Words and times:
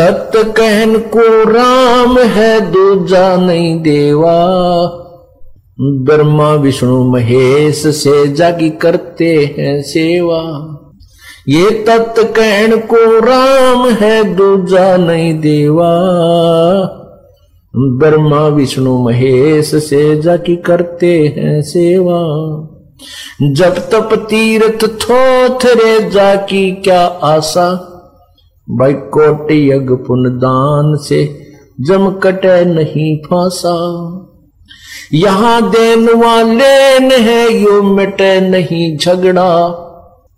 तत् 0.00 0.56
कहन 0.56 0.98
को 0.98 1.50
राम 1.50 2.18
है, 2.18 2.60
दूजा 2.60 3.36
नहीं 3.36 3.82
देवा। 3.82 4.46
ब्रह्मा, 5.80 6.52
विष्णु, 6.52 7.04
महेश 7.04 7.86
से 7.86 8.32
जागी 8.32 8.70
करते 8.70 9.54
हैं 9.58 9.82
सेवा। 9.82 10.66
ये 11.48 11.70
तत् 11.70 12.18
कहन 12.18 12.76
को 12.76 13.20
राम 13.20 13.88
है, 13.88 14.34
दूजा 14.34 14.96
नहीं 14.96 15.40
देवा। 15.40 15.92
ब्रह्मा, 17.76 18.46
विष्णु, 18.46 18.98
महेश 18.98 19.74
से 19.74 20.22
जाकी 20.22 20.56
करते 20.56 21.34
हैं 21.36 21.62
सेवा। 21.62 22.20
जब 23.42 23.74
तप 23.74 24.26
तीर्थ 24.30 24.84
थोथरे 24.84 26.10
जाकी 26.10 26.72
क्या 26.72 27.06
आशा? 27.06 27.86
भाई 28.70 28.92
कोट 28.92 29.52
यज्ञ 29.52 29.94
पुन 29.94 30.24
दान 30.36 30.96
से 30.96 31.40
जम 31.80 32.10
कटे 32.10 32.64
नहीं 32.64 33.18
फांसा। 33.18 33.76
यहाँ 35.14 35.70
देन 35.70 36.08
वाले 36.08 37.16
है 37.16 37.62
यो 37.62 37.82
मिटे 37.82 38.40
नहीं 38.40 38.98
झगड़ा। 38.98 39.86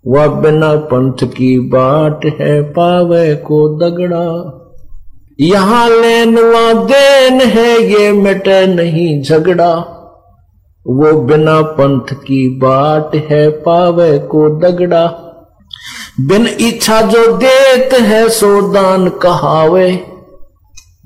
वह 0.07 0.27
बिना 0.27 0.75
पंथ 0.75 1.23
की 1.23 1.59
बाट 1.59 2.25
है, 2.25 2.61
पावे 2.61 3.35
को 3.35 3.77
दगड़ा। 3.77 4.59
यहाँ 5.39 5.89
लेन 5.89 6.35
देन 6.85 7.41
है, 7.41 7.83
ये 7.83 8.11
मिटे 8.11 8.67
नहीं 8.67 9.23
झगड़ा। 9.23 9.73
वो 10.87 11.21
बिना 11.21 11.61
पंथ 11.61 12.13
की 12.13 12.49
बाट 12.49 13.15
है, 13.15 13.49
पावे 13.49 14.17
को 14.17 14.59
दगड़ा। 14.59 15.22
बिन 16.21 16.47
इच्छा 16.47 17.01
जो 17.01 17.37
देत 17.37 17.93
है 17.93 18.29
सो 18.29 18.61
दान 18.73 19.09
कहावे। 19.09 19.91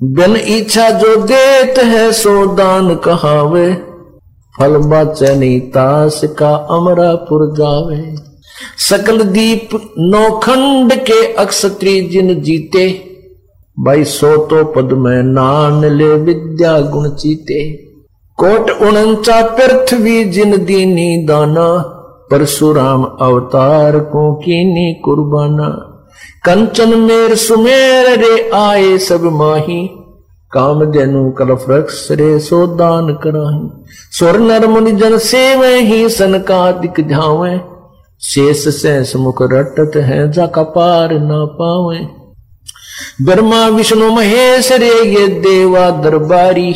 बिन 0.02 0.36
इच्छा 0.36 0.90
जो 0.90 1.16
देत 1.16 1.78
है 1.78 2.12
सो 2.12 2.46
दान 2.46 2.94
कहावे। 2.94 3.74
फल 4.58 4.76
बचनी 4.76 5.60
तास 5.60 6.20
का 6.24 6.54
अमरापुर 6.54 7.56
जावे। 7.56 8.16
सकल 8.78 9.22
दीप 9.22 9.68
नौखंड 9.98 10.92
के 10.92 11.32
अक्षत्री 11.32 12.00
जिन 12.00 12.40
जीते। 12.40 12.88
भाई 13.80 14.04
सो 14.04 14.36
तो 14.36 14.64
पद 14.64 14.92
में 14.92 15.22
नान 15.22 15.84
ले 15.84 16.08
विद्या 16.08 16.80
गुण 16.80 17.10
चीते। 17.10 17.72
कोट 18.38 18.70
उनचा 18.70 19.42
पृथ्वी 19.42 20.24
जिन 20.24 20.64
दीनी 20.64 21.26
दाना। 21.26 21.97
परशुराम 22.30 23.04
अवतार 23.04 23.98
को 23.98 24.34
कीनी 24.34 24.94
कुर्बाना। 25.04 25.68
कंचन 26.44 26.98
मेर 26.98 27.34
सुमेर 27.34 28.18
रे 28.18 28.50
आए 28.54 28.98
सब 28.98 29.22
माही। 29.22 29.90
काम 30.52 30.92
जनु 30.92 31.30
कलफ 31.30 31.64
रक्ष 31.70 32.10
रे 32.10 32.38
सो 32.38 32.66
दान 32.66 33.14
कराही। 33.14 33.84
स्वर 34.12 34.38
नर 34.38 34.66
मुनि 34.66 34.92
जन 34.92 35.18
सेवे 35.18 35.80
ही 35.80 36.08
सन 36.08 36.38
का 36.38 36.72
दिक 36.72 37.08
जावे 37.08 37.60
शेष 38.22 38.68
से 38.82 39.18
मुख 39.18 39.42
रटत 39.42 39.92
है 39.96 40.32
जा 40.32 40.46
कपार 40.46 41.12
ना 41.12 41.44
पावे। 41.44 41.98
ब्रह्मा, 43.24 43.66
विष्णु, 43.66 44.12
महेश 44.12 44.72
रे 44.72 45.02
ये 45.10 45.26
देवा 45.28 45.90
दरबारी। 45.90 46.74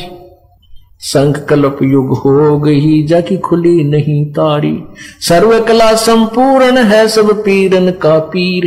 संख 1.03 1.45
कल्प 1.45 1.79
युग 1.83 2.19
हो 2.19 2.59
गई, 2.59 3.03
जाकी 3.03 3.37
खुली 3.37 3.85
नहीं 3.85 4.25
तारी। 4.27 4.83
सर्व 5.21 5.59
कला 5.61 5.93
संपूर्ण 5.95 6.79
है, 6.79 7.09
सब 7.09 7.33
पीरन 7.45 7.91
का 7.91 8.19
पीर। 8.19 8.67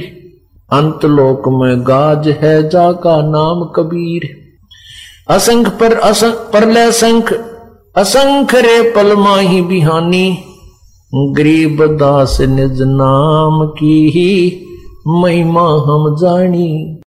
अंत 0.73 1.06
लोक 1.06 1.44
में 1.47 1.81
गाज 1.81 2.28
है 2.28 2.69
जा 2.69 2.91
का 2.91 3.16
नाम 3.22 3.63
कबीर। 3.75 4.30
असंख 5.33 5.67
पर 5.67 5.94
असंख 5.94 6.33
परलय 6.33 6.91
संख, 6.91 7.33
असंख 7.95 8.56
रे 8.56 8.81
पल 8.91 9.16
माही 9.16 9.61
बिहानी। 9.61 10.38
गरीब 11.13 11.85
दास 11.85 12.38
निज 12.41 12.81
नाम 12.81 13.66
की 13.67 14.09
ही 14.09 14.62
महिमा 15.07 15.62
हम 15.62 16.16
जानी। 16.16 17.02